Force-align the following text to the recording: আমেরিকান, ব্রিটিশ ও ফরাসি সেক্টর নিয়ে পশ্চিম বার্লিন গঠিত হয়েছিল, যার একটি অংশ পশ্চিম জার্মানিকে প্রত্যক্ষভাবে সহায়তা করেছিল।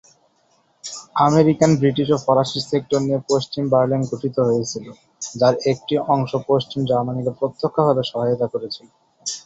আমেরিকান, 1.25 1.71
ব্রিটিশ 1.79 2.07
ও 2.11 2.17
ফরাসি 2.25 2.59
সেক্টর 2.63 2.99
নিয়ে 3.05 3.19
পশ্চিম 3.31 3.63
বার্লিন 3.73 4.01
গঠিত 4.11 4.35
হয়েছিল, 4.47 4.85
যার 5.33 5.55
একটি 5.71 5.93
অংশ 6.13 6.31
পশ্চিম 6.49 6.79
জার্মানিকে 6.89 7.31
প্রত্যক্ষভাবে 7.39 8.03
সহায়তা 8.11 8.47
করেছিল। 8.53 8.87